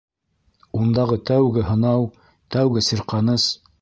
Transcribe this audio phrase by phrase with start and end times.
[0.79, 2.07] Ундағы тәүге һынау,
[2.57, 3.47] тәүге сирҡаныс...